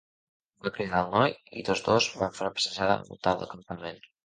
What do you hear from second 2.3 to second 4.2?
fer una passejada al voltant del campament.